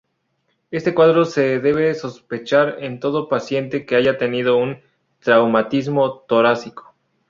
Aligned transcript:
Este 0.71 0.95
cuadro 0.95 1.25
se 1.25 1.59
debe 1.59 1.93
sospechar 1.93 2.77
en 2.79 2.99
todo 2.99 3.29
paciente 3.29 3.85
que 3.85 3.95
haya 3.95 4.17
tenido 4.17 4.57
un 4.57 4.81
traumatismo 5.19 6.21
torácico. 6.21 6.95